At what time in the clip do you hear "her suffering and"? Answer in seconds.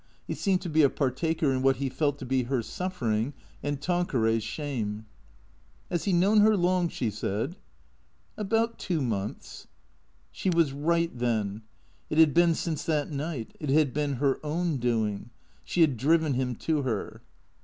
2.45-3.79